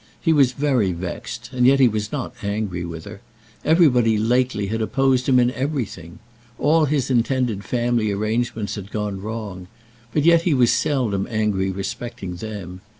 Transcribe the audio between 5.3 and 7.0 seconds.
in everything. All